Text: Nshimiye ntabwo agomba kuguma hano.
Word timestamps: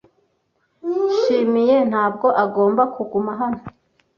Nshimiye 1.11 1.75
ntabwo 1.91 2.27
agomba 2.43 2.81
kuguma 2.95 3.31
hano. 3.39 3.61